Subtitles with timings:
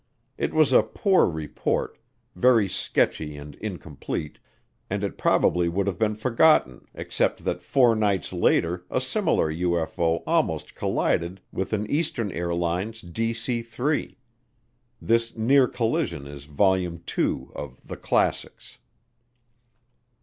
[0.35, 1.99] It was a poor report,
[2.35, 4.39] very sketchy and incomplete,
[4.89, 10.23] and it probably would have been forgotten except that four nights later a similar UFO
[10.25, 14.17] almost collided with an Eastern Airlines DC 3.
[14.99, 18.79] This near collision is Volume II of "The Classics."